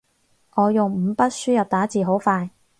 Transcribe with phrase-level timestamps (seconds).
[0.55, 2.49] 我用五筆輸入打字好快